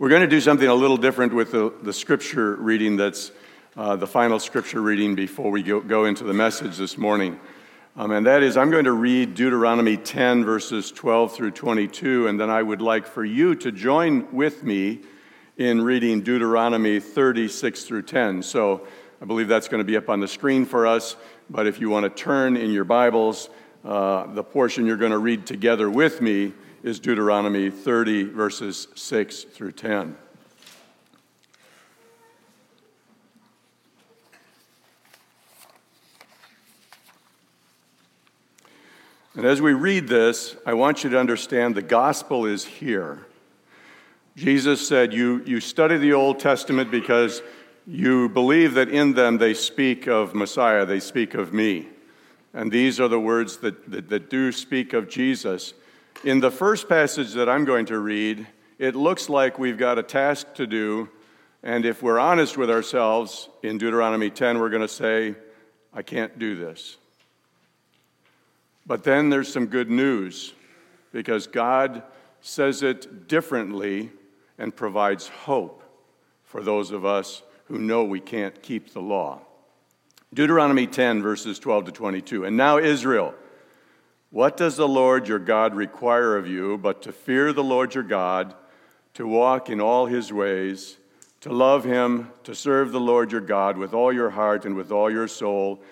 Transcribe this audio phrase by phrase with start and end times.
[0.00, 3.32] We're going to do something a little different with the, the scripture reading that's
[3.76, 7.38] uh, the final scripture reading before we go, go into the message this morning.
[7.96, 12.40] Um, and that is, I'm going to read Deuteronomy 10, verses 12 through 22, and
[12.40, 15.00] then I would like for you to join with me
[15.58, 18.42] in reading Deuteronomy 36 through 10.
[18.42, 18.86] So
[19.20, 21.14] I believe that's going to be up on the screen for us,
[21.50, 23.50] but if you want to turn in your Bibles,
[23.84, 29.44] uh, the portion you're going to read together with me is Deuteronomy 30, verses 6
[29.44, 30.16] through 10.
[39.36, 43.26] And as we read this, I want you to understand the gospel is here.
[44.36, 47.42] Jesus said, You, you study the Old Testament because
[47.86, 51.88] you believe that in them they speak of Messiah, they speak of me.
[52.52, 55.74] And these are the words that, that, that do speak of Jesus.
[56.22, 58.46] In the first passage that I'm going to read,
[58.78, 61.08] it looks like we've got a task to do.
[61.62, 65.34] And if we're honest with ourselves, in Deuteronomy 10, we're going to say,
[65.94, 66.98] I can't do this.
[68.84, 70.52] But then there's some good news
[71.10, 72.02] because God
[72.42, 74.10] says it differently
[74.58, 75.82] and provides hope
[76.44, 79.40] for those of us who know we can't keep the law.
[80.34, 82.44] Deuteronomy 10, verses 12 to 22.
[82.44, 83.34] And now, Israel.
[84.30, 88.04] What does the Lord your God require of you but to fear the Lord your
[88.04, 88.54] God,
[89.14, 90.98] to walk in all his ways,
[91.40, 94.92] to love him, to serve the Lord your God with all your heart and with
[94.92, 95.82] all your soul,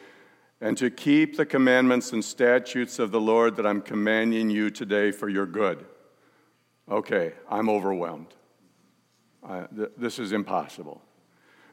[0.60, 5.10] and to keep the commandments and statutes of the Lord that I'm commanding you today
[5.10, 5.84] for your good?
[6.88, 8.34] Okay, I'm overwhelmed.
[9.74, 11.02] Th- this is impossible.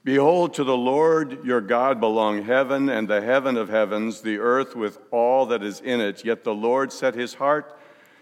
[0.05, 4.75] Behold, to the Lord your God belong heaven and the heaven of heavens, the earth
[4.75, 6.23] with all that is in it.
[6.23, 7.75] Yet the Lord set his heart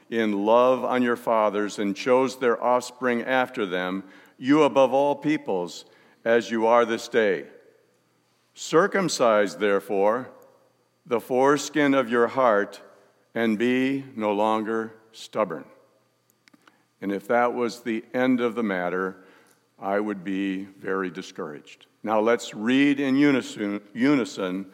[0.09, 4.05] in love on your fathers and chose their offspring after them,
[4.37, 5.83] you above all peoples,
[6.23, 7.47] as you are this day.
[8.53, 10.29] Circumcise, therefore,
[11.05, 12.79] the foreskin of your heart
[13.35, 15.65] and be no longer stubborn.
[17.01, 19.17] And if that was the end of the matter,
[19.79, 21.87] I would be very discouraged.
[22.03, 24.65] Now let's read in unison,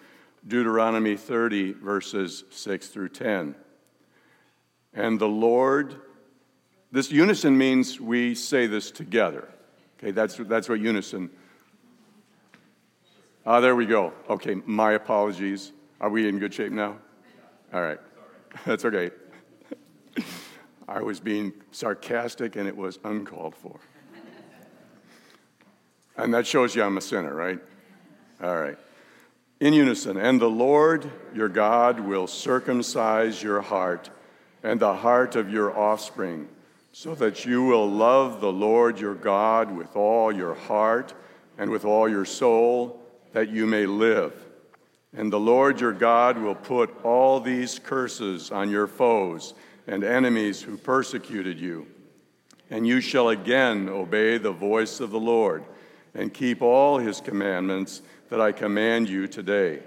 [0.48, 3.56] Deuteronomy 30, verses 6 through 10.
[4.94, 5.96] And the Lord,
[6.92, 9.50] this unison means we say this together.
[10.00, 11.30] Okay, that's, that's what unison.
[13.46, 14.14] Ah, there we go.
[14.30, 15.72] Okay, my apologies.
[16.02, 16.98] Are we in good shape now?
[17.74, 18.00] All right.
[18.66, 19.12] That's okay.
[20.88, 23.80] I was being sarcastic and it was uncalled for.
[26.20, 27.60] And that shows you I'm a sinner, right?
[28.44, 28.78] All right.
[29.62, 34.10] In unison, and the Lord your God will circumcise your heart
[34.62, 36.50] and the heart of your offspring,
[36.92, 41.14] so that you will love the Lord your God with all your heart
[41.58, 43.02] and with all your soul,
[43.32, 44.34] that you may live.
[45.16, 49.54] And the Lord your God will put all these curses on your foes
[49.88, 51.88] and enemies who persecuted you.
[52.70, 55.64] And you shall again obey the voice of the Lord
[56.14, 59.82] and keep all his commandments that I command you today.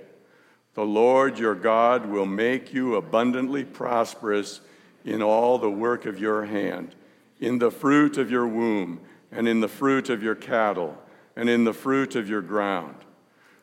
[0.75, 4.61] The Lord your God will make you abundantly prosperous
[5.05, 6.95] in all the work of your hand,
[7.41, 9.01] in the fruit of your womb,
[9.31, 10.97] and in the fruit of your cattle,
[11.37, 12.95] and in the fruit of your ground.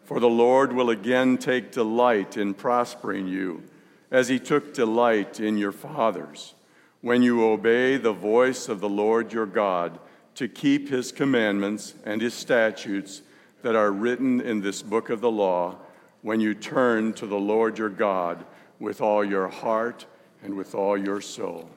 [0.04, 3.64] For the Lord will again take delight in prospering you,
[4.12, 6.56] as he took delight in your fathers,
[7.02, 10.00] when you obey the voice of the Lord your God
[10.36, 13.22] to keep his commandments and his statutes
[13.62, 15.76] that are written in this book of the law
[16.22, 18.46] when you turn to the Lord your God
[18.80, 20.06] with all your heart
[20.44, 21.70] and with all your soul.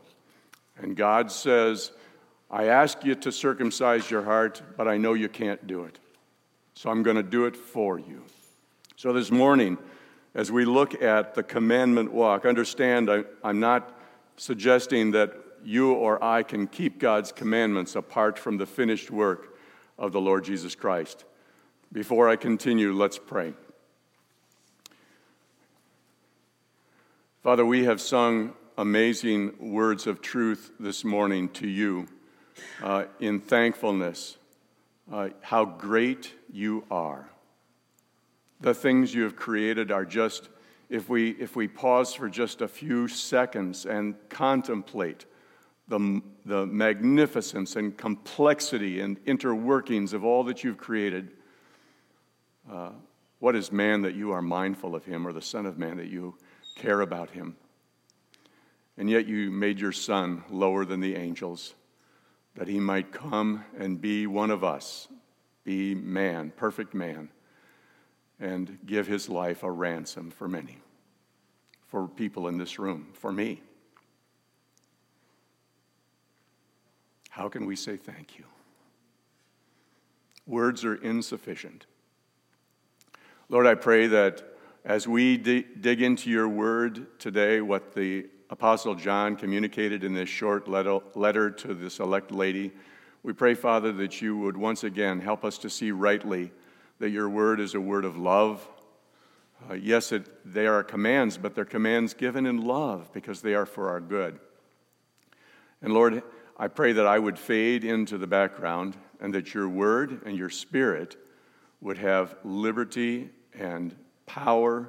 [0.77, 1.93] And God says,
[2.51, 5.99] I ask you to circumcise your heart, but I know you can't do it.
[6.75, 8.25] So I'm going to do it for you.
[8.97, 9.79] So this morning,
[10.35, 13.99] as we look at the commandment walk, understand I, am not
[14.37, 15.35] suggesting that
[15.65, 19.57] you or I can keep God's commandments apart from the finished work
[19.99, 21.25] of the Lord Jesus Christ.
[21.93, 23.55] Before I continue, let's pray.
[27.43, 32.09] Father, we have sung amazing words of truth this morning to you
[32.83, 34.39] uh, in thankfulness,
[35.13, 37.29] uh, how great you are.
[38.61, 40.49] The things you have created are just,
[40.89, 45.27] if we, if we pause for just a few seconds and contemplate
[45.93, 51.31] the, the magnificence and complexity and interworkings of all that you've created.
[52.71, 52.93] Uh,
[53.41, 56.07] what is man that you are mindful of him, or the Son of Man that
[56.09, 56.37] you
[56.77, 57.57] care about him?
[58.97, 61.75] And yet you made your Son lower than the angels,
[62.55, 65.09] that he might come and be one of us,
[65.65, 67.29] be man, perfect man,
[68.41, 70.79] and give his life a ransom for many,
[71.87, 73.61] for people in this room, for me.
[77.33, 78.45] How can we say thank you?
[80.47, 81.87] Words are insufficient.
[83.49, 84.43] Lord, I pray that
[84.85, 90.69] as we dig into your word today, what the Apostle John communicated in this short
[90.69, 92.71] letter to this elect lady,
[93.23, 96.53] we pray, Father, that you would once again help us to see rightly
[96.99, 98.69] that your word is a word of love.
[99.71, 103.65] Uh, yes, it, they are commands, but they're commands given in love because they are
[103.65, 104.39] for our good.
[105.81, 106.23] And Lord,
[106.63, 110.49] I pray that I would fade into the background and that your word and your
[110.49, 111.17] spirit
[111.81, 114.89] would have liberty and power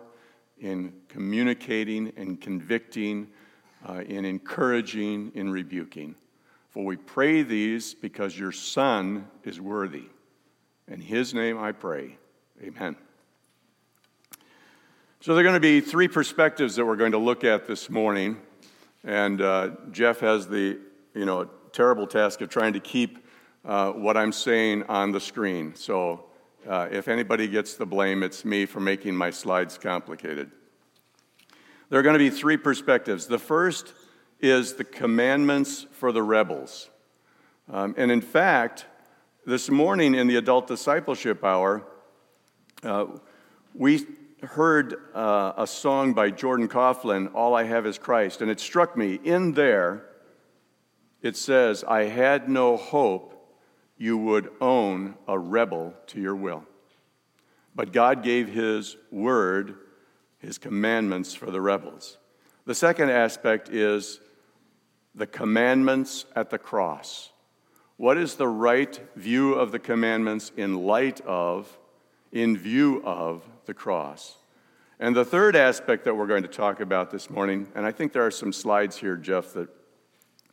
[0.59, 3.27] in communicating and convicting,
[3.89, 6.13] uh, in encouraging, in rebuking.
[6.69, 10.09] For we pray these because your Son is worthy.
[10.87, 12.19] In his name I pray.
[12.61, 12.95] Amen.
[15.21, 17.89] So, there are going to be three perspectives that we're going to look at this
[17.89, 18.37] morning.
[19.03, 20.77] And uh, Jeff has the
[21.13, 23.25] you know, terrible task of trying to keep
[23.65, 25.75] uh, what I'm saying on the screen.
[25.75, 26.25] So,
[26.67, 30.49] uh, if anybody gets the blame, it's me for making my slides complicated.
[31.89, 33.27] There are going to be three perspectives.
[33.27, 33.93] The first
[34.39, 36.89] is the commandments for the rebels.
[37.71, 38.85] Um, and in fact,
[39.45, 41.83] this morning in the adult discipleship hour,
[42.83, 43.07] uh,
[43.73, 44.05] we
[44.41, 48.41] heard uh, a song by Jordan Kauflin, All I Have is Christ.
[48.41, 50.05] And it struck me in there,
[51.23, 53.29] it says, I had no hope
[53.97, 56.65] you would own a rebel to your will.
[57.73, 59.75] But God gave His word,
[60.37, 62.17] His commandments for the rebels.
[62.65, 64.19] The second aspect is
[65.15, 67.31] the commandments at the cross.
[67.97, 71.77] What is the right view of the commandments in light of,
[72.31, 74.37] in view of the cross?
[74.99, 78.11] And the third aspect that we're going to talk about this morning, and I think
[78.11, 79.69] there are some slides here, Jeff, that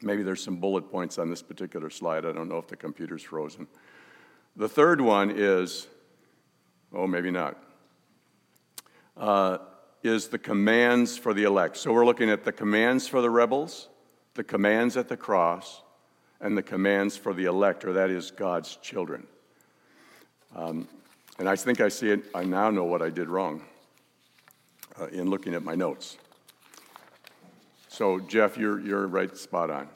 [0.02, 2.24] Maybe there's some bullet points on this particular slide.
[2.24, 3.66] I don't know if the computer's frozen.
[4.56, 5.86] The third one is,
[6.92, 7.56] oh, maybe not,
[9.16, 9.58] uh,
[10.02, 11.76] is the commands for the elect.
[11.76, 13.88] So we're looking at the commands for the rebels,
[14.34, 15.82] the commands at the cross,
[16.40, 19.26] and the commands for the elect, or that is God's children.
[20.56, 20.88] Um,
[21.38, 23.62] and I think I see it, I now know what I did wrong
[24.98, 26.16] uh, in looking at my notes.
[27.92, 29.88] So, Jeff, you're, you're right spot on.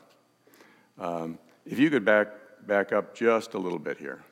[0.98, 2.26] Um, if you could back,
[2.66, 4.24] back up just a little bit here.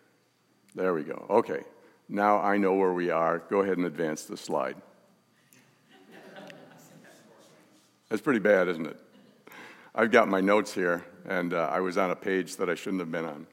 [0.75, 1.27] There we go.
[1.31, 1.63] Okay.
[2.09, 3.39] Now I know where we are.
[3.39, 4.75] Go ahead and advance the slide.
[8.09, 8.97] That's pretty bad, isn't it?
[9.95, 13.01] I've got my notes here, and uh, I was on a page that I shouldn't
[13.01, 13.47] have been on.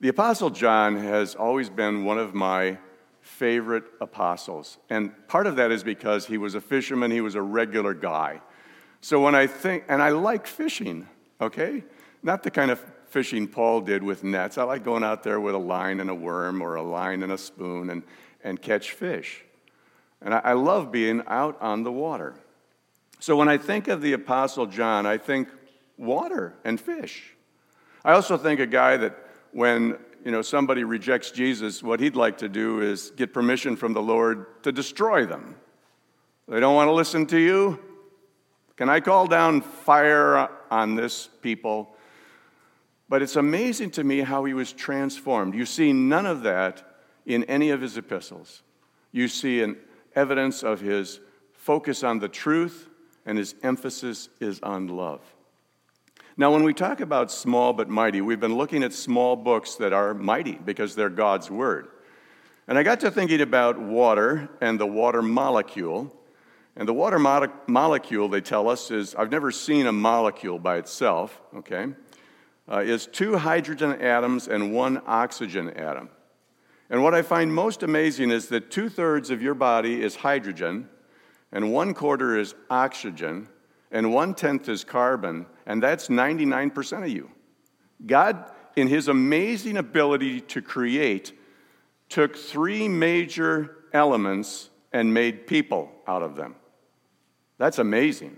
[0.00, 2.78] The Apostle John has always been one of my
[3.20, 4.78] favorite apostles.
[4.88, 8.40] And part of that is because he was a fisherman, he was a regular guy.
[9.02, 11.08] So when I think, and I like fishing,
[11.40, 11.82] okay?
[12.22, 14.56] Not the kind of fishing Paul did with nets.
[14.58, 17.32] I like going out there with a line and a worm or a line and
[17.32, 18.04] a spoon and,
[18.44, 19.44] and catch fish.
[20.22, 22.36] And I, I love being out on the water.
[23.18, 25.48] So when I think of the Apostle John, I think
[25.98, 27.34] water and fish.
[28.04, 29.18] I also think a guy that
[29.50, 33.94] when you know somebody rejects Jesus, what he'd like to do is get permission from
[33.94, 35.56] the Lord to destroy them.
[36.48, 37.80] They don't want to listen to you.
[38.82, 41.94] Can I call down fire on this people?
[43.08, 45.54] But it's amazing to me how he was transformed.
[45.54, 46.82] You see none of that
[47.24, 48.64] in any of his epistles.
[49.12, 49.76] You see an
[50.16, 51.20] evidence of his
[51.52, 52.88] focus on the truth,
[53.24, 55.20] and his emphasis is on love.
[56.36, 59.92] Now, when we talk about small but mighty, we've been looking at small books that
[59.92, 61.86] are mighty because they're God's word.
[62.66, 66.12] And I got to thinking about water and the water molecule
[66.76, 70.78] and the water mo- molecule, they tell us, is I've never seen a molecule by
[70.78, 71.88] itself, okay,
[72.70, 76.08] uh, is two hydrogen atoms and one oxygen atom.
[76.88, 80.88] And what I find most amazing is that two thirds of your body is hydrogen,
[81.50, 83.48] and one quarter is oxygen,
[83.90, 87.30] and one tenth is carbon, and that's 99% of you.
[88.06, 91.38] God, in his amazing ability to create,
[92.08, 96.54] took three major elements and made people out of them.
[97.58, 98.36] That's amazing.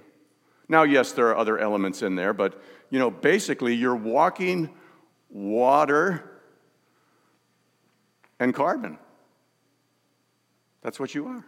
[0.68, 4.70] Now, yes, there are other elements in there, but you know, basically, you're walking
[5.30, 6.40] water
[8.38, 8.98] and carbon.
[10.82, 11.44] That's what you are,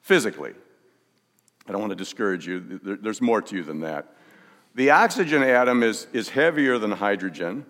[0.00, 0.52] physically.
[1.66, 4.14] I don't want to discourage you, there's more to you than that.
[4.74, 7.64] The oxygen atom is, is heavier than hydrogen.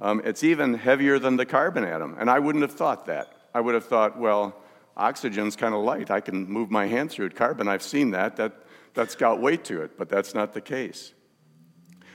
[0.00, 2.16] Um, it's even heavier than the carbon atom.
[2.18, 3.32] And I wouldn't have thought that.
[3.54, 4.56] I would have thought, well,
[4.96, 6.10] oxygen's kind of light.
[6.10, 7.36] I can move my hand through it.
[7.36, 8.36] Carbon, I've seen that.
[8.36, 8.52] that.
[8.94, 11.14] That's got weight to it, but that's not the case.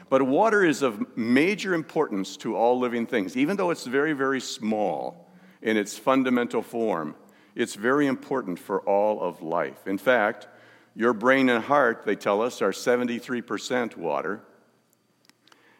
[0.09, 4.39] But water is of major importance to all living things, even though it's very, very
[4.39, 5.29] small
[5.61, 7.15] in its fundamental form.
[7.55, 9.87] It's very important for all of life.
[9.87, 10.47] In fact,
[10.95, 14.41] your brain and heart, they tell us, are 73% water,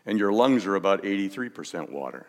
[0.05, 2.27] and your lungs are about 83% water.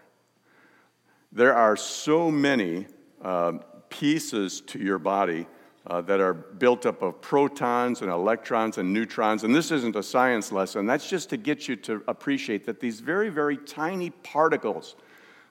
[1.33, 2.87] There are so many
[3.23, 3.53] uh,
[3.90, 5.47] pieces to your body
[5.87, 9.45] uh, that are built up of protons and electrons and neutrons.
[9.45, 13.00] And this isn't a science lesson, that's just to get you to appreciate that these
[13.00, 14.97] very, very tiny particles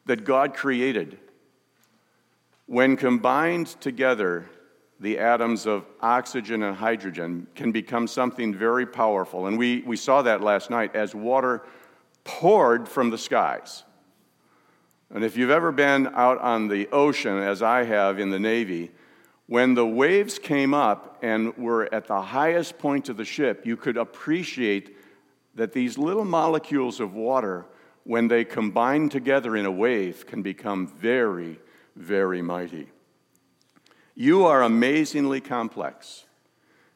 [0.05, 1.19] that God created,
[2.65, 4.49] when combined together,
[4.99, 9.47] the atoms of oxygen and hydrogen can become something very powerful.
[9.47, 11.63] And we, we saw that last night as water
[12.23, 13.83] poured from the skies.
[15.13, 18.91] And if you've ever been out on the ocean, as I have in the Navy,
[19.45, 23.77] when the waves came up and were at the highest point of the ship, you
[23.77, 24.97] could appreciate
[25.55, 27.65] that these little molecules of water,
[28.03, 31.59] when they combine together in a wave, can become very,
[31.95, 32.87] very mighty.
[34.13, 36.25] You are amazingly complex.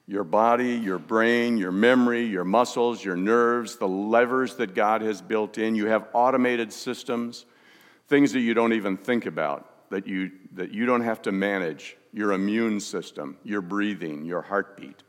[0.05, 5.21] Your body, your brain, your memory, your muscles, your nerves, the levers that God has
[5.21, 5.75] built in.
[5.75, 7.45] You have automated systems,
[8.11, 11.95] things that you don't even think about, that you, that you don't have to manage
[12.11, 15.01] your immune system, your breathing, your heartbeat,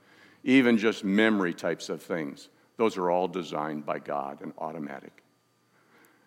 [0.44, 2.48] even just memory types of things.
[2.76, 5.24] Those are all designed by God and automatic.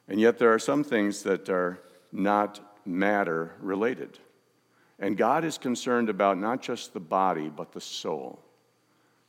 [0.10, 1.80] And yet, there are some things that are
[2.12, 4.20] not matter related.
[5.00, 8.42] And God is concerned about not just the body, but the soul.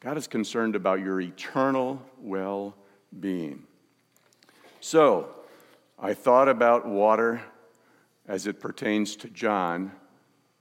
[0.00, 2.74] God is concerned about your eternal well
[3.20, 3.62] being.
[4.80, 5.35] So,
[5.98, 7.42] I thought about water
[8.28, 9.92] as it pertains to John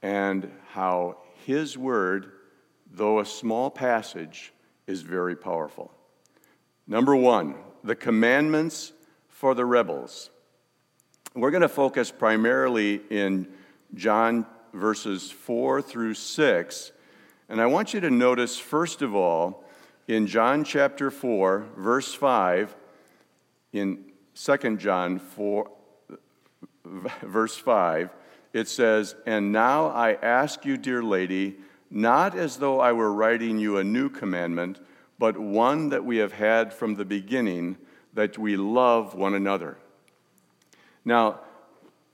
[0.01, 2.32] and how his word,
[2.89, 4.54] though a small passage,
[4.88, 5.92] is very powerful.
[6.88, 8.94] Number one, the commandments
[9.27, 10.30] for the rebels.
[11.34, 13.48] We're going to focus primarily in
[13.94, 16.92] John verses 4 through 6.
[17.50, 19.65] And I want you to notice, first of all,
[20.08, 22.75] in John chapter 4, verse 5,
[23.74, 25.72] in 2 John 4,
[26.84, 28.10] verse 5,
[28.54, 31.56] it says, And now I ask you, dear lady,
[31.89, 34.80] not as though I were writing you a new commandment,
[35.18, 37.77] but one that we have had from the beginning,
[38.13, 39.77] that we love one another.
[41.06, 41.39] Now,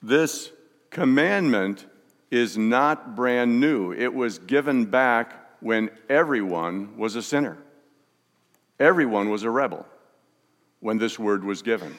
[0.04, 0.52] this
[0.92, 1.88] commandment
[2.30, 3.94] is not brand new.
[3.94, 7.58] It was given back when everyone was a sinner.
[8.80, 9.86] Everyone was a rebel
[10.80, 11.98] when this word was given.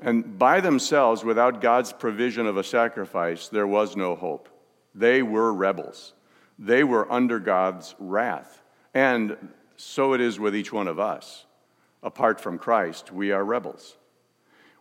[0.00, 4.48] And by themselves, without God's provision of a sacrifice, there was no hope.
[4.94, 6.12] They were rebels.
[6.58, 8.62] They were under God's wrath.
[8.94, 9.36] And
[9.76, 11.46] so it is with each one of us.
[12.02, 13.96] Apart from Christ, we are rebels.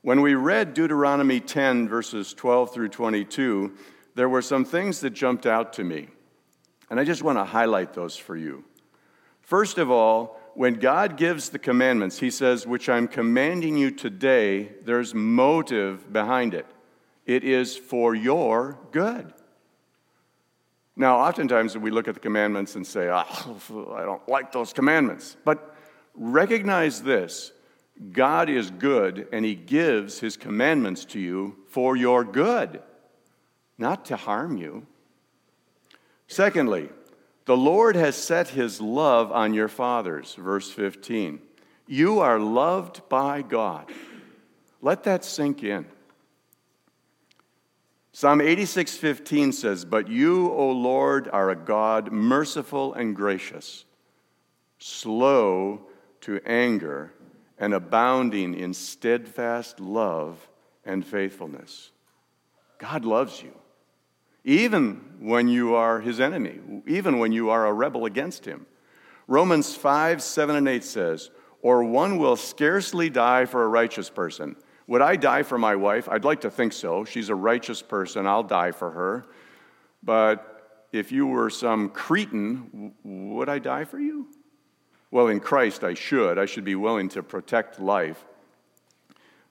[0.02, 3.74] When we read Deuteronomy 10, verses 12 through 22,
[4.14, 6.10] there were some things that jumped out to me.
[6.90, 8.64] And I just want to highlight those for you.
[9.42, 14.72] First of all, when God gives the commandments, He says, which I'm commanding you today,
[14.84, 16.66] there's motive behind it.
[17.26, 19.34] It is for your good.
[20.96, 25.36] Now, oftentimes we look at the commandments and say, oh, I don't like those commandments.
[25.44, 25.76] But
[26.16, 27.52] recognize this
[28.12, 32.82] God is good, and He gives His commandments to you for your good,
[33.78, 34.86] not to harm you.
[36.28, 36.90] Secondly,
[37.46, 41.40] the Lord has set his love on your fathers, verse 15.
[41.88, 43.92] You are loved by God.
[44.82, 45.86] Let that sink in.
[48.12, 53.86] Psalm 86:15 says, "But you, O Lord, are a God merciful and gracious,
[54.80, 55.88] slow
[56.22, 57.14] to anger
[57.58, 60.48] and abounding in steadfast love
[60.86, 61.92] and faithfulness."
[62.78, 63.54] God loves you
[64.46, 68.66] even when you are his enemy, even when you are a rebel against him.
[69.28, 74.56] Romans 5, 7, and 8 says, Or one will scarcely die for a righteous person.
[74.88, 76.08] Would I die for my wife?
[76.08, 77.04] I'd like to think so.
[77.06, 78.28] She's a righteous person.
[78.28, 79.26] I'll die for her.
[80.04, 84.28] But if you were some Cretan, would I die for you?
[85.10, 86.38] Well, in Christ, I should.
[86.38, 88.24] I should be willing to protect life.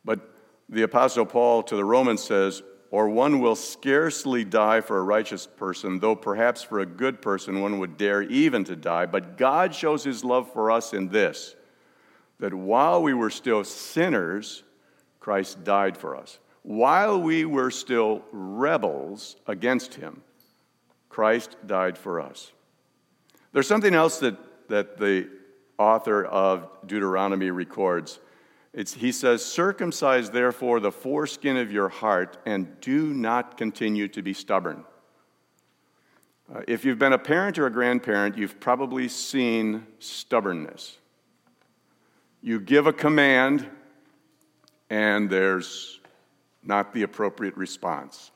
[0.04, 0.20] But
[0.68, 2.62] the Apostle Paul to the Romans says,
[2.94, 7.60] or one will scarcely die for a righteous person, though perhaps for a good person
[7.60, 9.04] one would dare even to die.
[9.04, 11.56] But God shows his love for us in this
[12.38, 14.62] that while we were still sinners,
[15.18, 16.38] Christ died for us.
[16.62, 20.22] While we were still rebels against him,
[21.08, 22.52] Christ died for us.
[23.52, 24.36] There's something else that,
[24.68, 25.28] that the
[25.78, 28.20] author of Deuteronomy records.
[28.74, 34.20] It's, he says, Circumcise therefore the foreskin of your heart and do not continue to
[34.20, 34.84] be stubborn.
[36.52, 40.98] Uh, if you've been a parent or a grandparent, you've probably seen stubbornness.
[42.42, 43.66] You give a command,
[44.90, 46.00] and there's
[46.62, 48.32] not the appropriate response.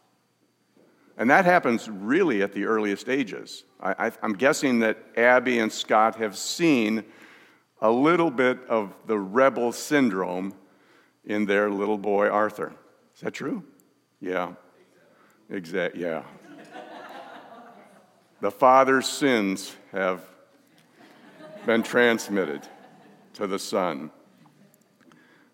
[1.19, 3.65] And that happens really at the earliest ages.
[3.81, 7.05] I, am guessing that Abby and Scott have seen
[7.81, 10.55] a little bit of the rebel syndrome
[11.25, 12.75] in their little boy Arthur.
[13.15, 13.63] Is that true?
[14.21, 14.53] Yeah.
[15.51, 15.97] Exact.
[15.97, 16.23] Yeah.
[18.41, 20.23] the father's sins have
[21.67, 22.63] been transmitted
[23.35, 24.11] to the son.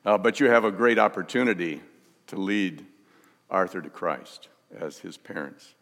[0.04, 1.80] Uh, but you have a great opportunity
[2.26, 2.84] to lead
[3.50, 5.74] Arthur to Christ as his parents.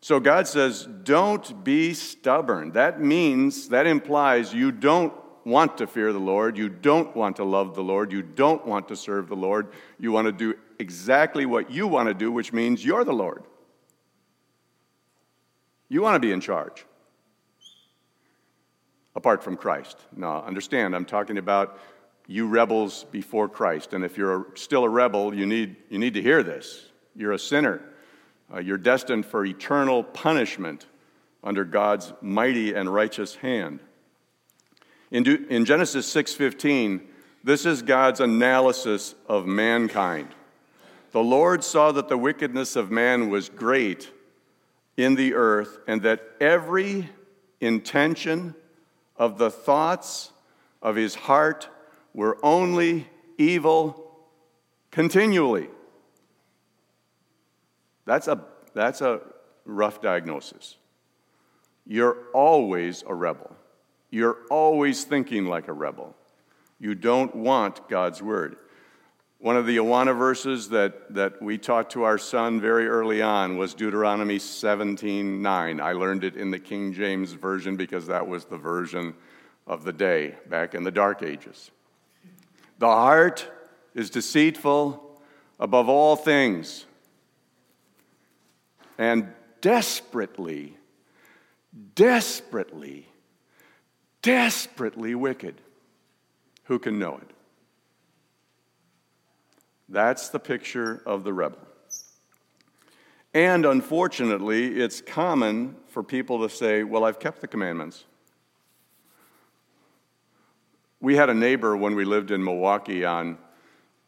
[0.00, 2.72] So God says, don't be stubborn.
[2.72, 5.12] That means, that implies you don't
[5.44, 6.56] want to fear the Lord.
[6.56, 8.12] You don't want to love the Lord.
[8.12, 9.68] You don't want to serve the Lord.
[9.98, 13.44] You want to do exactly what you want to do, which means you're the Lord.
[15.88, 16.86] You want to be in charge.
[19.14, 19.98] Apart from Christ.
[20.16, 21.78] Now, understand, I'm talking about
[22.26, 23.92] you rebels before Christ.
[23.92, 26.86] And if you're still a rebel, you need, you need to hear this.
[27.14, 27.82] You're a sinner.
[28.52, 30.86] Uh, you're destined for eternal punishment
[31.44, 33.80] under God's mighty and righteous hand.
[35.12, 37.02] In, in Genesis 6:15,
[37.44, 40.28] this is God's analysis of mankind.
[41.10, 44.10] The Lord saw that the wickedness of man was great
[44.96, 47.10] in the earth, and that every
[47.60, 48.54] intention
[49.16, 50.32] of the thoughts
[50.80, 51.68] of his heart
[52.14, 54.16] were only evil
[54.90, 55.68] continually.
[58.06, 58.42] That's a,
[58.72, 59.20] that's a
[59.66, 60.76] rough diagnosis.
[61.86, 63.54] You're always a rebel.
[64.12, 66.14] You're always thinking like a rebel.
[66.78, 68.56] You don't want God's word.
[69.38, 73.56] One of the Awana verses that, that we taught to our son very early on
[73.56, 75.80] was Deuteronomy 17 9.
[75.80, 79.14] I learned it in the King James Version because that was the version
[79.66, 81.70] of the day back in the Dark Ages.
[82.78, 83.50] The heart
[83.94, 85.20] is deceitful
[85.58, 86.84] above all things
[88.98, 90.76] and desperately,
[91.94, 93.08] desperately
[94.22, 95.60] desperately wicked.
[96.64, 97.30] Who can know it?
[99.88, 101.58] That's the picture of the rebel.
[103.34, 108.04] And unfortunately, it's common for people to say, Well, I've kept the commandments.
[111.00, 113.36] We had a neighbor when we lived in Milwaukee on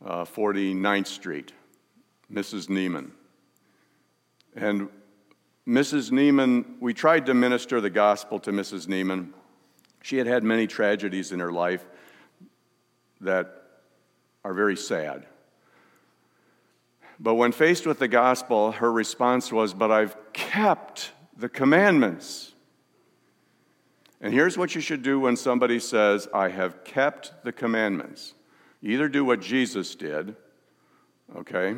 [0.04, 1.52] uh, 49th Street,
[2.32, 2.68] Mrs.
[2.68, 3.10] Neiman.
[4.54, 4.88] And
[5.66, 6.12] Mrs.
[6.12, 8.86] Neiman, we tried to minister the gospel to Mrs.
[8.86, 9.30] Neiman.
[10.04, 11.82] She had had many tragedies in her life
[13.22, 13.62] that
[14.44, 15.24] are very sad.
[17.18, 22.52] But when faced with the gospel, her response was, But I've kept the commandments.
[24.20, 28.34] And here's what you should do when somebody says, I have kept the commandments.
[28.82, 30.36] Either do what Jesus did,
[31.34, 31.76] okay,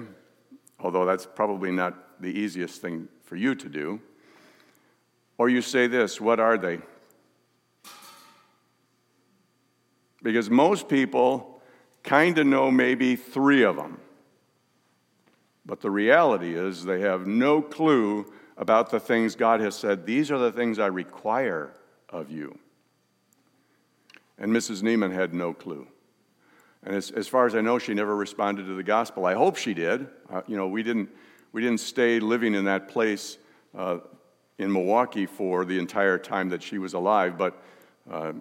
[0.80, 4.00] although that's probably not the easiest thing for you to do,
[5.38, 6.80] or you say this, What are they?
[10.26, 11.60] Because most people
[12.02, 14.00] kind of know maybe three of them.
[15.64, 20.32] But the reality is they have no clue about the things God has said, these
[20.32, 21.70] are the things I require
[22.08, 22.58] of you.
[24.36, 24.82] And Mrs.
[24.82, 25.86] Neiman had no clue.
[26.82, 29.26] And as, as far as I know, she never responded to the gospel.
[29.26, 30.08] I hope she did.
[30.28, 31.08] Uh, you know, we didn't,
[31.52, 33.38] we didn't stay living in that place
[33.78, 33.98] uh,
[34.58, 37.62] in Milwaukee for the entire time that she was alive, but
[38.10, 38.32] uh,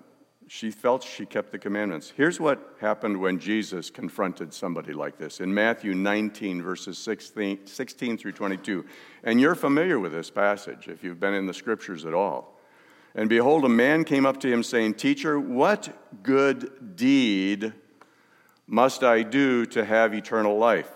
[0.47, 2.13] she felt she kept the commandments.
[2.15, 8.17] Here's what happened when Jesus confronted somebody like this in Matthew 19, verses 16, 16,
[8.17, 8.85] through 22.
[9.23, 12.59] And you're familiar with this passage if you've been in the scriptures at all.
[13.15, 15.89] And behold, a man came up to him saying, Teacher, what
[16.21, 17.73] good deed
[18.67, 20.91] must I do to have eternal life?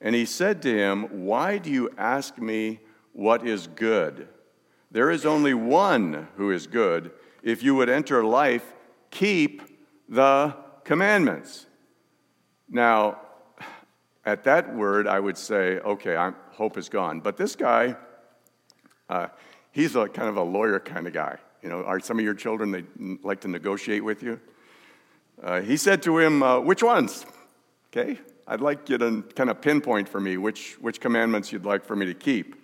[0.00, 2.80] And he said to him, Why do you ask me
[3.12, 4.28] what is good?
[4.90, 7.12] There is only one who is good.
[7.42, 8.74] If you would enter life,
[9.12, 9.62] keep
[10.08, 11.66] the commandments.
[12.68, 13.20] Now,
[14.24, 17.20] at that word, I would say, okay, I'm, hope is gone.
[17.20, 17.94] But this guy,
[19.08, 19.28] uh,
[19.70, 21.38] he's a kind of a lawyer kind of guy.
[21.62, 22.84] You know, are some of your children they
[23.22, 24.40] like to negotiate with you?
[25.40, 27.24] Uh, he said to him, uh, Which ones?
[27.88, 31.84] Okay, I'd like you to kind of pinpoint for me which, which commandments you'd like
[31.84, 32.56] for me to keep.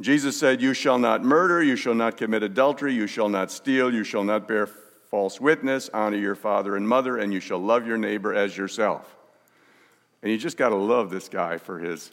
[0.00, 3.92] Jesus said, You shall not murder, you shall not commit adultery, you shall not steal,
[3.92, 4.68] you shall not bear
[5.10, 9.16] false witness, honor your father and mother, and you shall love your neighbor as yourself.
[10.22, 12.12] And you just got to love this guy for his,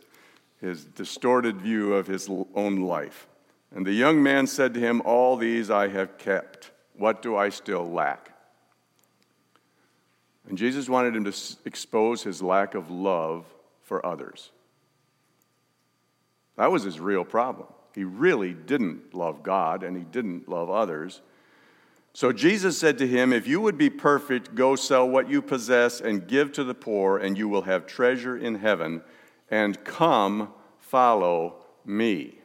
[0.61, 3.27] his distorted view of his own life.
[3.73, 6.71] And the young man said to him, All these I have kept.
[6.97, 8.31] What do I still lack?
[10.47, 11.33] And Jesus wanted him to
[11.65, 13.45] expose his lack of love
[13.81, 14.51] for others.
[16.55, 17.67] That was his real problem.
[17.93, 21.21] He really didn't love God and he didn't love others.
[22.15, 25.99] So Jesus said to him, If you would be perfect, go sell what you possess
[25.99, 29.01] and give to the poor, and you will have treasure in heaven,
[29.51, 32.39] and come follow me.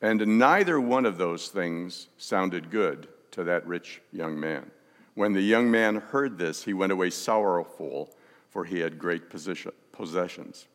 [0.00, 4.70] And neither one of those things sounded good to that rich young man.
[5.12, 8.16] When the young man heard this, he went away sorrowful,
[8.48, 10.66] for he had great possessions.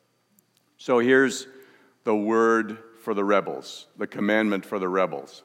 [0.78, 1.48] So here's
[2.04, 5.42] the word for the rebels, the commandment for the rebels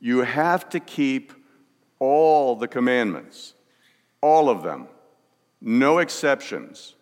[0.00, 1.32] you have to keep
[1.98, 3.54] all the commandments,
[4.20, 4.86] all of them,
[5.60, 6.94] no exceptions.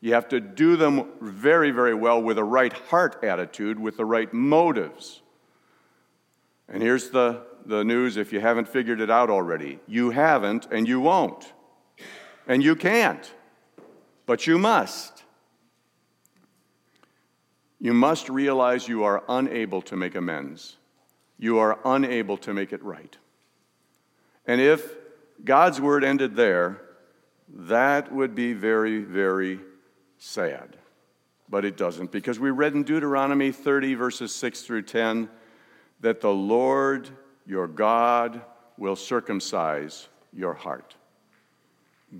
[0.00, 4.04] You have to do them very, very well with a right heart attitude, with the
[4.04, 5.20] right motives.
[6.68, 10.88] And here's the, the news if you haven't figured it out already you haven't, and
[10.88, 11.52] you won't.
[12.48, 13.32] And you can't,
[14.26, 15.22] but you must.
[17.78, 20.76] You must realize you are unable to make amends
[21.42, 23.16] you are unable to make it right.
[24.46, 24.94] And if
[25.44, 26.80] God's word ended there,
[27.48, 29.58] that would be very, very
[30.18, 30.76] sad.
[31.48, 35.28] But it doesn't, because we read in Deuteronomy 30, verses 6 through 10,
[35.98, 37.10] that the Lord
[37.44, 38.42] your God
[38.78, 40.94] will circumcise your heart.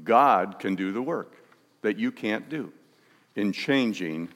[0.03, 1.37] God can do the work
[1.83, 2.73] that you can't do
[3.37, 4.31] in changing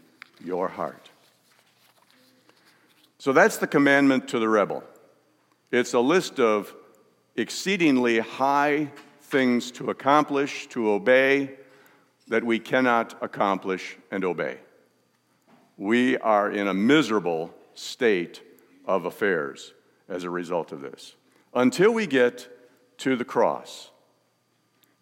[0.44, 1.10] your heart.
[3.18, 4.84] So that's the commandment to the rebel.
[5.70, 6.74] It's a list of
[7.34, 8.90] exceedingly high
[9.22, 11.56] things to accomplish, to obey,
[12.28, 14.58] that we cannot accomplish and obey.
[15.76, 18.42] We are in a miserable state
[18.86, 19.72] of affairs
[20.08, 21.14] as a result of this.
[21.54, 22.48] Until we get
[22.98, 23.90] to the cross,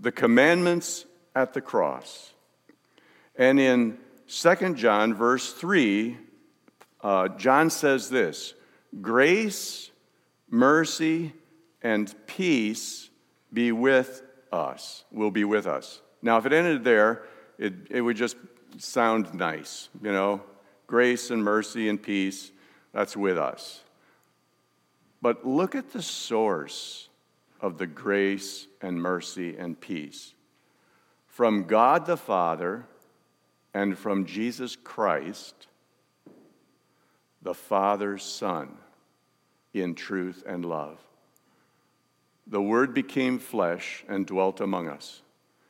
[0.00, 2.33] the commandments at the cross.
[3.37, 3.98] And in
[4.29, 6.16] 2 John, verse 3,
[7.05, 8.55] uh, John says this
[9.01, 9.90] grace,
[10.51, 11.35] mercy,
[11.83, 13.11] and peace
[13.53, 16.01] be with us, will be with us.
[16.23, 17.23] Now, if it ended there,
[17.59, 18.37] it, it would just
[18.79, 20.43] sound nice, you know,
[20.87, 22.51] grace and mercy and peace,
[22.93, 23.83] that's with us.
[25.21, 27.09] But look at the source
[27.61, 30.35] of the grace and mercy and peace.
[31.27, 32.87] From God the Father
[33.75, 35.63] and from Jesus Christ
[37.55, 38.69] the Father's Son
[39.73, 40.99] in truth and love.
[42.49, 45.23] The Word became flesh and dwelt among us,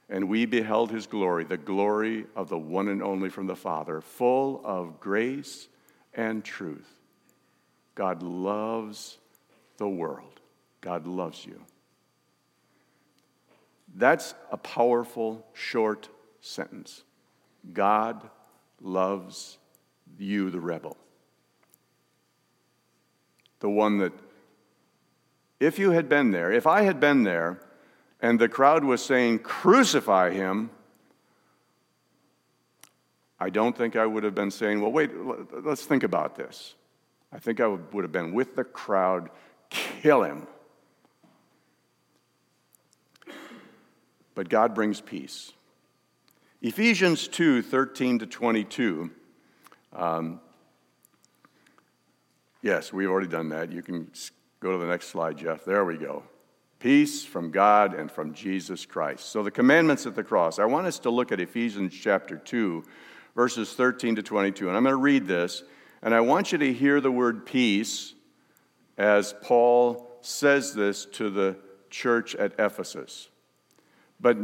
[0.08, 4.00] and we beheld his glory, the glory of the one and only from the Father,
[4.00, 5.68] full of grace
[6.14, 6.88] and truth.
[7.94, 9.18] God loves
[9.76, 10.40] the world.
[10.80, 11.60] God loves you.
[13.94, 16.08] That's a powerful, short
[16.40, 17.02] sentence.
[17.74, 18.30] God
[18.80, 19.58] loves
[20.16, 20.96] you, the rebel
[23.60, 24.12] the one that,
[25.60, 27.60] if you had been there, if I had been there,
[28.20, 30.70] and the crowd was saying, Crucify him,
[33.38, 35.10] I don't think I would have been saying, Well, wait,
[35.62, 36.74] let's think about this.
[37.32, 39.28] I think I would have been with the crowd,
[39.70, 40.46] kill him.
[44.34, 45.52] But God brings peace.
[46.62, 49.10] Ephesians 2 13 to 22
[49.92, 50.40] um,
[52.64, 53.70] Yes, we've already done that.
[53.70, 54.10] You can
[54.60, 55.66] go to the next slide, Jeff.
[55.66, 56.22] There we go.
[56.78, 59.26] Peace from God and from Jesus Christ.
[59.26, 60.58] So, the commandments at the cross.
[60.58, 62.82] I want us to look at Ephesians chapter 2,
[63.36, 64.68] verses 13 to 22.
[64.68, 65.62] And I'm going to read this,
[66.02, 68.14] and I want you to hear the word peace
[68.96, 71.58] as Paul says this to the
[71.90, 73.28] church at Ephesus.
[74.18, 74.38] But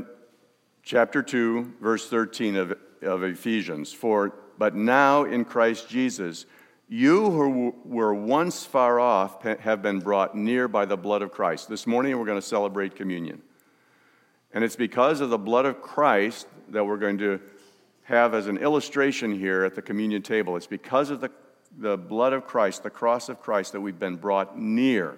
[0.82, 6.44] chapter 2, verse 13 of, of Ephesians, for but now in Christ Jesus,
[6.92, 11.68] you who were once far off have been brought near by the blood of Christ.
[11.68, 13.40] This morning we're going to celebrate communion.
[14.52, 17.40] And it's because of the blood of Christ that we're going to
[18.02, 20.56] have as an illustration here at the communion table.
[20.56, 21.30] It's because of the,
[21.78, 25.16] the blood of Christ, the cross of Christ, that we've been brought near.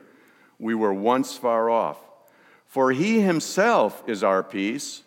[0.59, 1.97] We were once far off.
[2.67, 5.05] For he himself is our peace,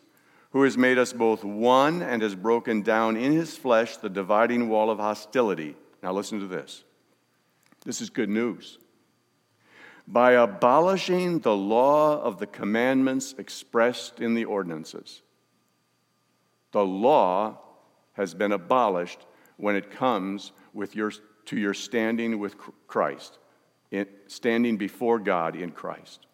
[0.49, 4.67] who has made us both one and has broken down in his flesh the dividing
[4.67, 5.75] wall of hostility.
[6.03, 6.83] Now, listen to this.
[7.85, 8.77] This is good news.
[10.07, 15.21] By abolishing the law of the commandments expressed in the ordinances,
[16.71, 17.59] the law
[18.13, 19.25] has been abolished
[19.57, 21.11] when it comes with your,
[21.45, 22.55] to your standing with
[22.87, 23.39] Christ,
[23.91, 26.27] in, standing before God in Christ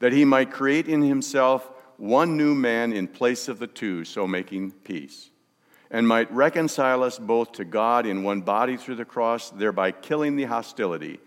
[0.00, 4.26] that he might create in himself one new man in place of the two, so
[4.26, 5.30] making peace,
[5.90, 10.36] and might reconcile us both to God in one body through the cross, thereby killing
[10.36, 11.18] the hostility.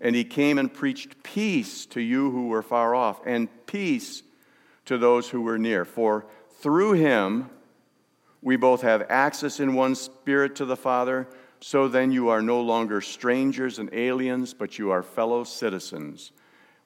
[0.00, 4.22] And he came and preached peace to you who were far off, and peace
[4.84, 5.84] to those who were near.
[5.84, 6.26] For
[6.60, 7.50] through him
[8.42, 11.26] we both have access in one spirit to the Father.
[11.60, 16.30] So then you are no longer strangers and aliens, but you are fellow citizens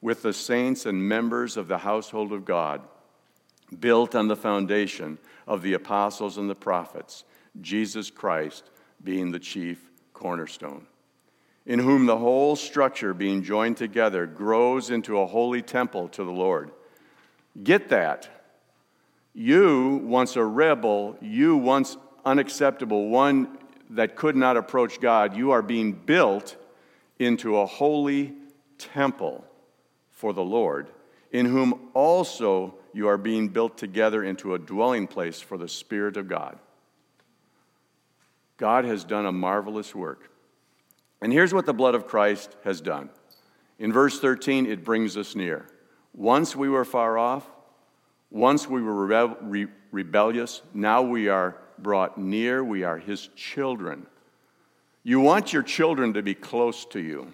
[0.01, 2.83] with the saints and members of the household of God,
[3.81, 7.25] built on the foundation of the apostles and the prophets,
[7.61, 8.71] Jesus Christ
[9.03, 10.87] being the chief cornerstone,
[11.67, 16.31] in whom the whole structure, being joined together, grows into a holy temple to the
[16.31, 16.71] Lord.
[17.63, 18.29] Get that.
[19.35, 23.59] You, once a rebel, you, once unacceptable, one
[23.91, 26.57] that could not approach God, you are being built
[27.19, 28.35] into a holy
[28.77, 29.45] temple
[30.11, 30.91] for the Lord,
[31.31, 36.17] in whom also you are being built together into a dwelling place for the Spirit
[36.17, 36.59] of God.
[38.57, 40.31] God has done a marvelous work.
[41.21, 43.11] And here's what the blood of Christ has done.
[43.79, 45.67] In verse 13, it brings us near.
[46.13, 47.49] Once we were far off,
[48.31, 52.63] once we were rebe- re- rebellious, now we are brought near.
[52.63, 54.07] We are his children.
[55.03, 57.33] You want your children to be close to you.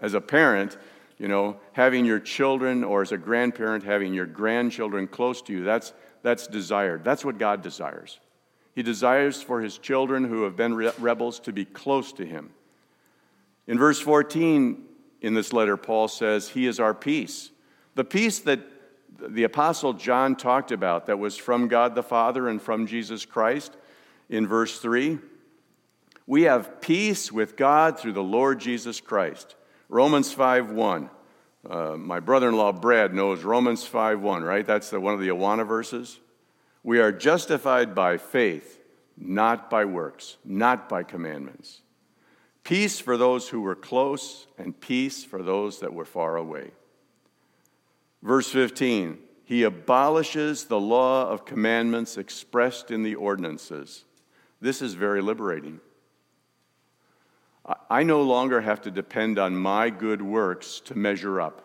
[0.00, 0.76] As a parent,
[1.18, 5.64] you know, having your children or as a grandparent having your grandchildren close to you,
[5.64, 7.04] that's, that's desired.
[7.04, 8.20] That's what God desires.
[8.74, 12.50] He desires for his children who have been re- rebels to be close to him.
[13.66, 14.84] In verse 14
[15.22, 17.50] in this letter, Paul says, He is our peace.
[17.94, 18.60] The peace that
[19.18, 23.74] the Apostle John talked about, that was from God the Father and from Jesus Christ,
[24.28, 25.18] in verse 3,
[26.26, 29.54] we have peace with God through the Lord Jesus Christ
[29.88, 31.10] Romans 5 1.
[31.68, 34.66] Uh, my brother in law Brad knows Romans 5 1, right?
[34.66, 36.20] That's the, one of the Awana verses.
[36.82, 38.80] We are justified by faith,
[39.16, 41.82] not by works, not by commandments.
[42.62, 46.70] Peace for those who were close, and peace for those that were far away.
[48.22, 54.04] Verse 15 He abolishes the law of commandments expressed in the ordinances.
[54.60, 55.80] This is very liberating.
[57.90, 61.62] I no longer have to depend on my good works to measure up.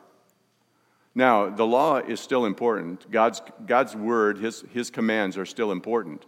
[1.13, 3.11] Now, the law is still important.
[3.11, 6.25] God's, God's word, his, his commands are still important.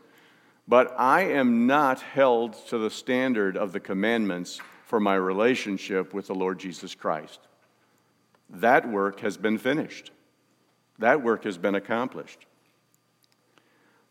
[0.68, 6.28] But I am not held to the standard of the commandments for my relationship with
[6.28, 7.40] the Lord Jesus Christ.
[8.50, 10.12] That work has been finished,
[11.00, 12.46] that work has been accomplished.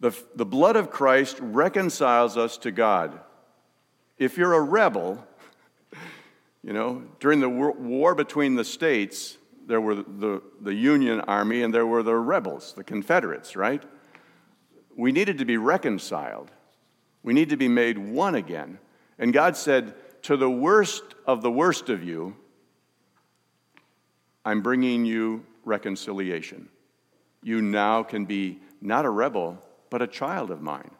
[0.00, 3.20] The, the blood of Christ reconciles us to God.
[4.18, 5.24] If you're a rebel,
[6.62, 11.72] you know, during the war between the states, there were the, the Union Army and
[11.72, 13.82] there were the rebels, the Confederates, right?
[14.96, 16.50] We needed to be reconciled.
[17.22, 18.78] We need to be made one again.
[19.18, 22.36] And God said, To the worst of the worst of you,
[24.44, 26.68] I'm bringing you reconciliation.
[27.42, 29.58] You now can be not a rebel,
[29.90, 30.90] but a child of mine.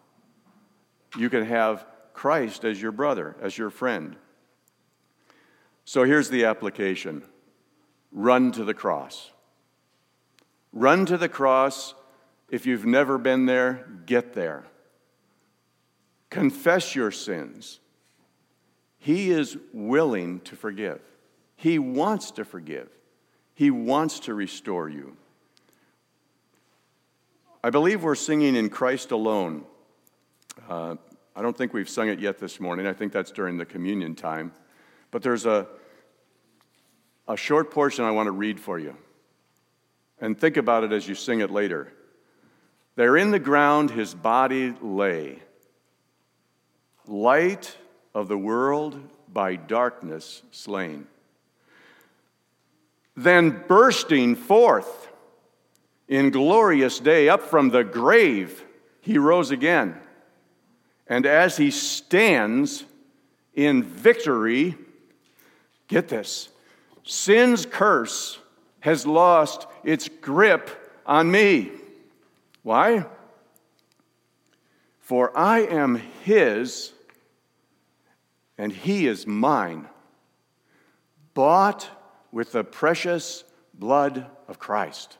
[1.19, 4.17] You can have Christ as your brother, as your friend.
[5.85, 7.25] So here's the application
[8.12, 9.31] run to the cross.
[10.73, 11.95] Run to the cross.
[12.49, 14.64] If you've never been there, get there.
[16.31, 17.81] Confess your sins.
[18.99, 21.01] He is willing to forgive.
[21.57, 22.88] He wants to forgive.
[23.55, 25.16] He wants to restore you.
[27.64, 29.64] I believe we're singing in Christ alone.
[30.68, 30.97] Uh,
[31.35, 32.87] I don't think we've sung it yet this morning.
[32.87, 34.53] I think that's during the communion time.
[35.12, 35.68] But there's a,
[37.29, 38.96] a short portion I want to read for you.
[40.20, 41.92] And think about it as you sing it later.
[42.96, 45.38] There in the ground his body lay,
[47.07, 47.77] light
[48.14, 48.98] of the world
[49.33, 51.07] by darkness slain.
[53.16, 55.09] Then bursting forth
[56.09, 58.64] in glorious day up from the grave,
[59.01, 59.98] he rose again.
[61.07, 62.85] And as he stands
[63.55, 64.77] in victory,
[65.93, 66.49] Get this
[67.03, 68.39] sin's curse
[68.81, 70.71] has lost its grip
[71.05, 71.71] on me.
[72.63, 73.05] Why?
[75.01, 76.95] For I am his
[78.57, 79.87] and he is mine,
[81.35, 81.91] bought
[82.31, 85.19] with the precious blood of Christ.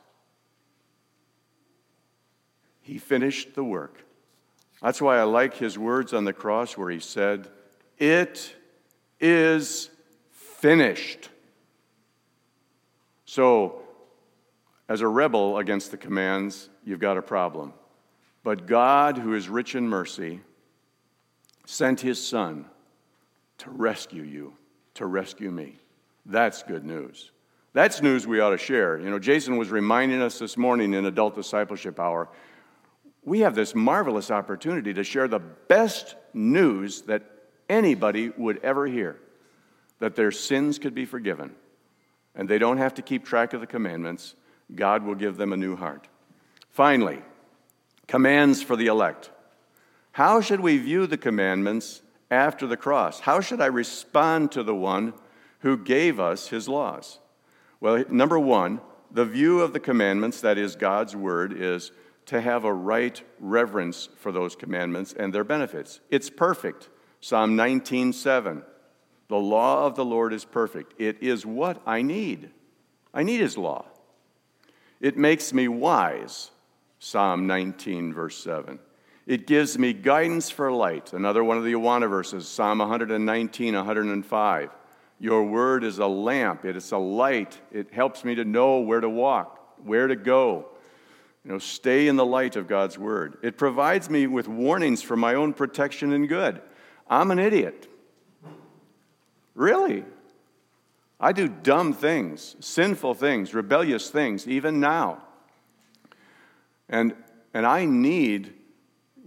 [2.81, 4.03] He finished the work.
[4.81, 7.47] That's why I like his words on the cross where he said,
[7.99, 8.55] It
[9.19, 9.91] is
[10.63, 11.27] finished.
[13.25, 13.81] So,
[14.87, 17.73] as a rebel against the commands, you've got a problem.
[18.45, 20.39] But God, who is rich in mercy,
[21.65, 22.63] sent his son
[23.57, 24.53] to rescue you,
[24.93, 25.79] to rescue me.
[26.25, 27.31] That's good news.
[27.73, 28.97] That's news we ought to share.
[28.97, 32.29] You know, Jason was reminding us this morning in Adult Discipleship Hour
[33.25, 37.23] we have this marvelous opportunity to share the best news that
[37.69, 39.19] anybody would ever hear
[40.03, 41.55] that their sins could be forgiven
[42.35, 44.35] and they don't have to keep track of the commandments.
[44.75, 46.09] God will give them a new heart.
[46.69, 47.21] Finally,
[48.05, 49.31] commands for the elect.
[50.11, 53.21] How should we view the commandments after the cross?
[53.21, 55.13] How should I respond to the one
[55.59, 57.19] who gave us his laws?
[57.79, 61.93] Well, number one, the view of the commandments, that is God's word, is
[62.25, 66.01] to have a right reverence for those commandments and their benefits.
[66.09, 66.89] It's perfect.
[67.21, 68.65] Psalm 19:7.
[69.33, 70.93] The law of the Lord is perfect.
[71.01, 72.51] It is what I need.
[73.15, 73.85] I need his law.
[75.01, 76.51] It makes me wise.
[76.99, 78.77] Psalm 19 verse 7.
[79.25, 81.13] It gives me guidance for light.
[81.13, 84.69] Another one of the Awana verses, Psalm 119, 105.
[85.19, 87.59] Your word is a lamp, it is a light.
[87.71, 90.67] It helps me to know where to walk, where to go.
[91.43, 93.39] You know, stay in the light of God's word.
[93.41, 96.61] It provides me with warnings for my own protection and good.
[97.09, 97.89] I'm an idiot.
[99.55, 100.03] Really?
[101.19, 105.23] I do dumb things, sinful things, rebellious things, even now.
[106.89, 107.15] And,
[107.53, 108.53] and I need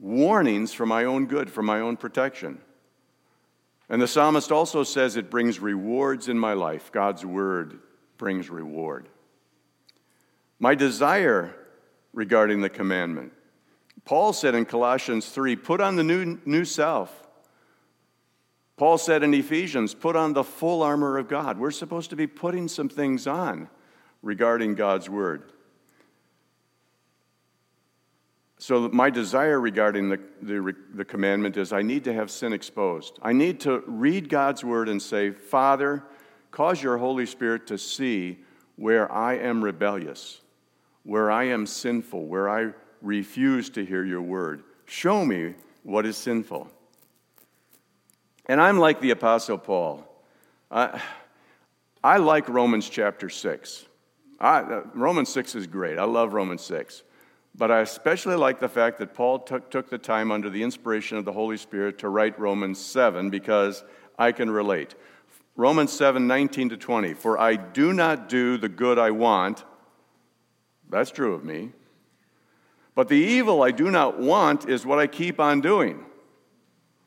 [0.00, 2.60] warnings for my own good, for my own protection.
[3.88, 6.90] And the psalmist also says it brings rewards in my life.
[6.92, 7.78] God's word
[8.18, 9.08] brings reward.
[10.58, 11.54] My desire
[12.12, 13.32] regarding the commandment.
[14.04, 17.25] Paul said in Colossians 3 put on the new, new self.
[18.76, 21.58] Paul said in Ephesians, put on the full armor of God.
[21.58, 23.68] We're supposed to be putting some things on
[24.22, 25.52] regarding God's word.
[28.58, 33.18] So, my desire regarding the, the, the, commandment is I need to have sin exposed.
[33.20, 36.02] I need to read God's word and say, Father,
[36.50, 38.38] cause your Holy Spirit to see
[38.76, 40.40] where I am rebellious,
[41.02, 44.62] where I am sinful, where I refuse to hear your word.
[44.86, 46.70] Show me what is sinful.
[48.46, 50.06] And I'm like the Apostle Paul.
[50.70, 51.02] I,
[52.02, 53.86] I like Romans chapter 6.
[54.38, 55.98] I, uh, Romans 6 is great.
[55.98, 57.02] I love Romans 6.
[57.56, 61.16] But I especially like the fact that Paul took, took the time under the inspiration
[61.16, 63.82] of the Holy Spirit to write Romans 7 because
[64.18, 64.94] I can relate.
[65.56, 67.14] Romans 7 19 to 20.
[67.14, 69.64] For I do not do the good I want.
[70.90, 71.72] That's true of me.
[72.94, 76.04] But the evil I do not want is what I keep on doing.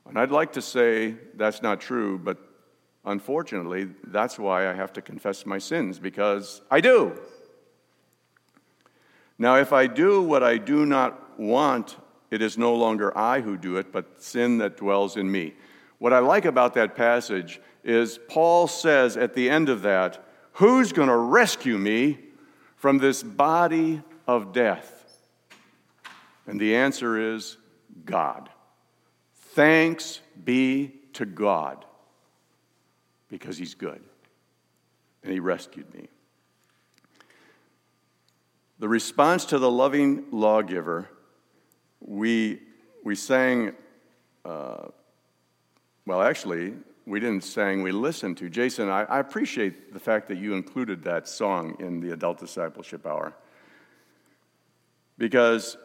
[0.10, 2.40] And I'd like to say that's not true, but
[3.06, 7.14] unfortunately, that's why I have to confess my sins, because I do.
[9.38, 11.96] Now, if I do what I do not want,
[12.32, 15.54] it is no longer I who do it, but sin that dwells in me.
[16.00, 20.92] What I like about that passage is Paul says at the end of that, Who's
[20.92, 22.18] going to rescue me
[22.76, 25.06] from this body of death?
[26.48, 27.58] And the answer is
[28.06, 28.50] God.
[29.60, 31.84] Thanks be to God
[33.28, 34.02] because He's good
[35.22, 36.08] and He rescued me.
[38.80, 41.10] The response to the loving lawgiver,
[42.00, 42.62] we,
[43.04, 43.74] we sang,
[44.46, 44.88] uh,
[46.06, 48.50] well, actually, we didn't sing, we listened to.
[48.50, 53.06] Jason, I, I appreciate the fact that you included that song in the Adult Discipleship
[53.06, 53.34] Hour
[55.18, 55.76] because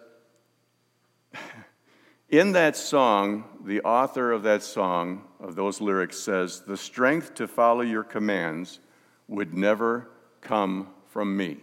[2.39, 7.47] in that song, the author of that song, of those lyrics, says, The strength to
[7.47, 8.81] follow your commands
[9.29, 10.09] would never
[10.41, 11.59] come from me.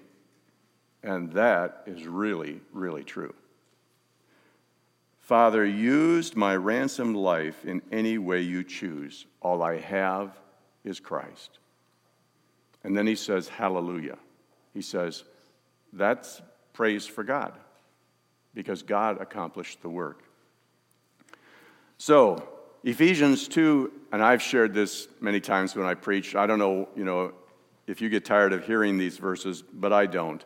[1.04, 3.34] And that is really, really true.
[5.20, 9.26] Father, use my ransomed life in any way you choose.
[9.42, 10.38] All I have
[10.84, 11.60] is Christ.
[12.84, 14.18] And then he says, Hallelujah.
[14.74, 15.24] He says,
[15.92, 16.42] That's
[16.74, 17.54] praise for God
[18.54, 20.24] because God accomplished the work.
[22.02, 22.42] So,
[22.84, 26.36] Ephesians 2, and I've shared this many times when I preach.
[26.36, 27.32] I don't know, you know,
[27.86, 30.44] if you get tired of hearing these verses, but I don't.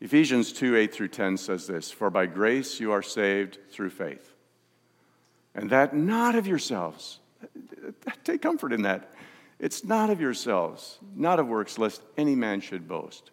[0.00, 4.34] Ephesians 2 8 through 10 says this For by grace you are saved through faith.
[5.54, 7.20] And that not of yourselves.
[8.24, 9.12] Take comfort in that.
[9.60, 13.30] It's not of yourselves, not of works, lest any man should boast.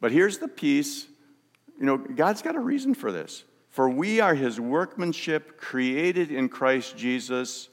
[0.00, 1.06] But here's the piece
[1.78, 3.44] you know, God's got a reason for this.
[3.70, 7.68] For we are his workmanship created in Christ Jesus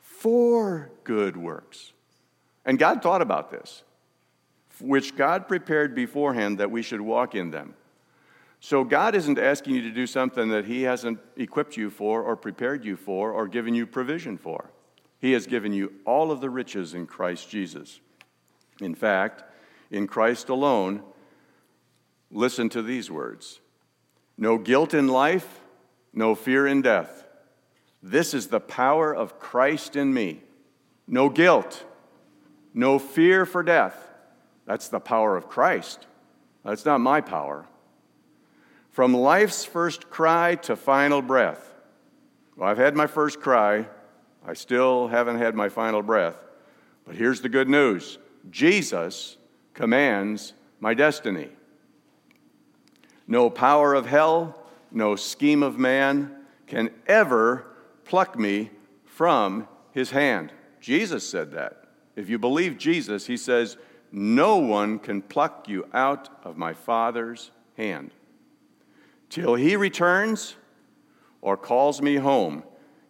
[0.00, 1.92] for good works.
[2.66, 3.84] And God thought about this,
[4.80, 7.74] which God prepared beforehand that we should walk in them.
[8.58, 12.36] So God isn't asking you to do something that he hasn't equipped you for or
[12.36, 14.70] prepared you for or given you provision for.
[15.18, 18.00] He has given you all of the riches in Christ Jesus.
[18.80, 19.44] In fact,
[19.90, 21.02] in Christ alone,
[22.30, 23.59] listen to these words
[24.40, 25.60] No guilt in life,
[26.14, 27.26] no fear in death.
[28.02, 30.40] This is the power of Christ in me.
[31.06, 31.84] No guilt,
[32.72, 34.10] no fear for death.
[34.64, 36.06] That's the power of Christ.
[36.64, 37.66] That's not my power.
[38.92, 41.74] From life's first cry to final breath.
[42.56, 43.86] Well, I've had my first cry.
[44.46, 46.36] I still haven't had my final breath.
[47.04, 48.16] But here's the good news
[48.50, 49.36] Jesus
[49.74, 51.50] commands my destiny.
[53.30, 54.58] No power of hell,
[54.90, 56.34] no scheme of man
[56.66, 57.64] can ever
[58.04, 58.70] pluck me
[59.04, 60.52] from his hand.
[60.80, 61.84] Jesus said that.
[62.16, 63.76] If you believe Jesus, he says,
[64.10, 68.10] No one can pluck you out of my Father's hand.
[69.28, 70.56] Till he returns
[71.40, 72.64] or calls me home,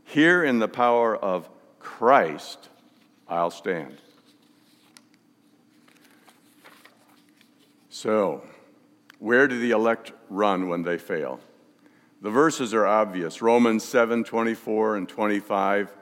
[0.04, 1.48] here in the power of
[1.78, 2.68] Christ,
[3.26, 3.96] I'll stand.
[7.88, 8.42] So,
[9.20, 11.40] where do the elect run when they fail?
[12.22, 13.40] The verses are obvious.
[13.40, 15.94] Romans 7 24 and 25,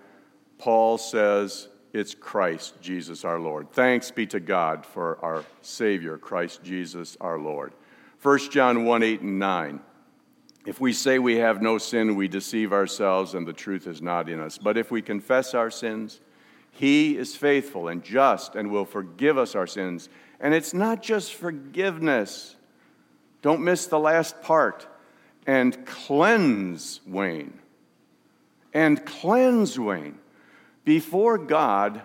[0.56, 3.70] Paul says, It's Christ Jesus our Lord.
[3.72, 7.72] Thanks be to God for our Savior, Christ Jesus our Lord.
[8.22, 9.80] 1 John 1 8 and 9.
[10.64, 14.28] If we say we have no sin, we deceive ourselves and the truth is not
[14.28, 14.58] in us.
[14.58, 16.20] But if we confess our sins,
[16.70, 20.08] He is faithful and just and will forgive us our sins.
[20.38, 22.56] And it's not just forgiveness,
[23.42, 24.86] don't miss the last part.
[25.46, 27.58] And cleanse Wayne.
[28.74, 30.18] And cleanse Wayne.
[30.84, 32.02] Before God,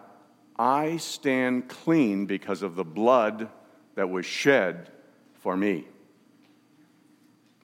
[0.58, 3.50] I stand clean because of the blood
[3.96, 4.90] that was shed
[5.34, 5.86] for me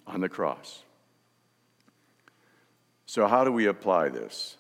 [0.06, 0.84] on the cross.
[3.06, 4.58] So, how do we apply this?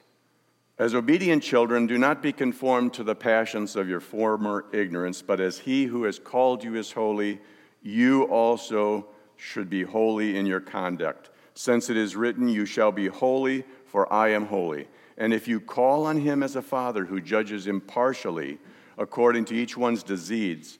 [0.77, 5.41] As obedient children, do not be conformed to the passions of your former ignorance, but
[5.41, 7.39] as he who has called you is holy,
[7.81, 11.29] you also should be holy in your conduct.
[11.53, 14.87] Since it is written, You shall be holy, for I am holy.
[15.17, 18.59] And if you call on him as a father who judges impartially
[18.97, 20.77] according to each one's deeds,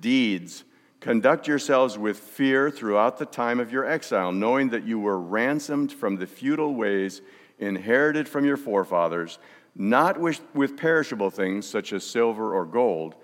[0.00, 0.64] deeds,
[1.00, 5.92] conduct yourselves with fear throughout the time of your exile, knowing that you were ransomed
[5.92, 7.22] from the futile ways
[7.58, 9.38] inherited from your forefathers,
[9.74, 13.14] not with, with perishable things such as silver or gold,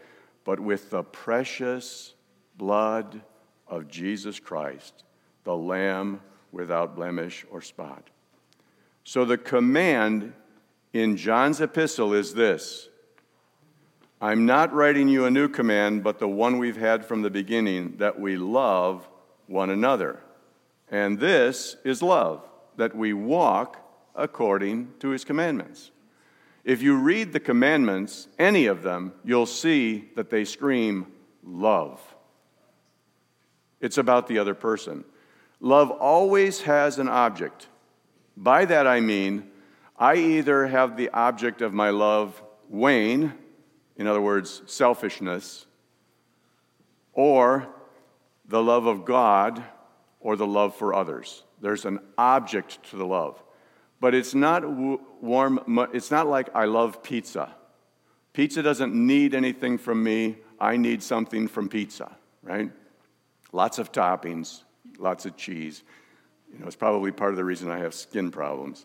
[0.44, 2.14] but with the precious
[2.56, 3.22] blood
[3.66, 5.04] of Jesus Christ,
[5.44, 6.20] the Lamb
[6.52, 8.10] without blemish or spot.
[9.04, 10.32] So the command
[10.92, 12.88] in John's epistle is this
[14.20, 17.96] I'm not writing you a new command, but the one we've had from the beginning
[17.96, 19.08] that we love
[19.46, 20.20] one another.
[20.88, 23.78] And this is love, that we walk
[24.14, 25.90] according to his commandments.
[26.64, 31.06] If you read the commandments, any of them, you'll see that they scream
[31.42, 32.00] love.
[33.82, 35.04] It's about the other person.
[35.60, 37.66] Love always has an object.
[38.36, 39.50] By that I mean,
[39.98, 43.34] I either have the object of my love wane,
[43.96, 45.66] in other words, selfishness,
[47.12, 47.68] or
[48.46, 49.62] the love of God
[50.20, 51.42] or the love for others.
[51.60, 53.42] There's an object to the love.
[54.00, 57.54] But it's not warm, it's not like I love pizza.
[58.32, 62.70] Pizza doesn't need anything from me, I need something from pizza, right?
[63.52, 64.62] Lots of toppings,
[64.98, 65.82] lots of cheese.
[66.52, 68.84] You know, it's probably part of the reason I have skin problems.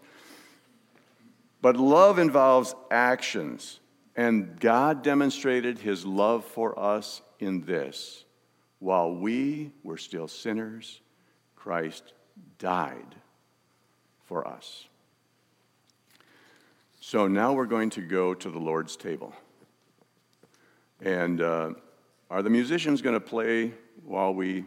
[1.61, 3.79] But love involves actions,
[4.15, 8.25] and God demonstrated his love for us in this.
[8.79, 11.01] While we were still sinners,
[11.55, 12.13] Christ
[12.59, 13.15] died
[14.25, 14.87] for us.
[16.99, 19.33] So now we're going to go to the Lord's table.
[21.01, 21.71] And uh,
[22.29, 23.73] are the musicians going to play
[24.07, 24.63] while we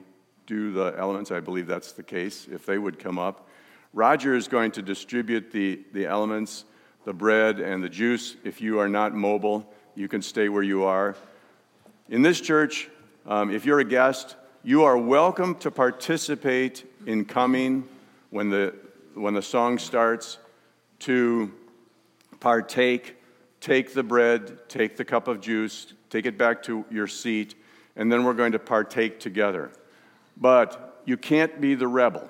[0.47, 1.30] do the elements.
[1.30, 3.49] I believe that's the case, if they would come up.
[3.93, 6.64] Roger is going to distribute the, the elements,
[7.05, 8.36] the bread and the juice.
[8.45, 11.16] If you are not mobile, you can stay where you are.
[12.09, 12.88] In this church,
[13.26, 17.88] um, if you're a guest, you are welcome to participate in coming
[18.28, 18.74] when the,
[19.14, 20.38] when the song starts
[21.01, 21.53] to
[22.41, 23.16] partake,
[23.61, 27.55] take the bread, take the cup of juice, take it back to your seat,
[28.01, 29.70] and then we're going to partake together.
[30.34, 32.26] But you can't be the rebel.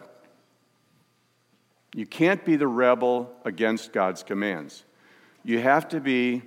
[1.95, 4.83] You can't be the rebel against God's commands.
[5.45, 6.43] You have to be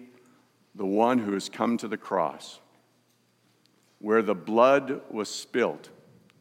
[0.76, 2.60] the one who has come to the cross,
[4.00, 5.90] where the blood was spilt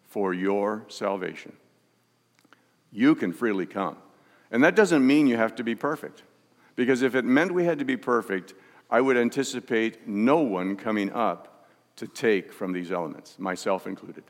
[0.08, 1.52] for your salvation.
[2.90, 3.96] You can freely come.
[4.50, 6.24] And that doesn't mean you have to be perfect.
[6.74, 8.54] Because if it meant we had to be perfect,
[8.90, 11.51] I would anticipate no one coming up
[11.96, 14.24] to take from these elements, myself included.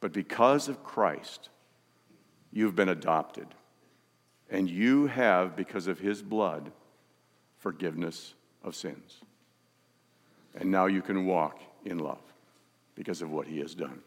[0.00, 1.48] But because of Christ,
[2.52, 3.48] you've been adopted.
[4.50, 6.70] And you have, because of his blood,
[7.58, 9.20] forgiveness of sins.
[10.54, 12.22] And now you can walk in love
[12.94, 14.00] because of what he has done.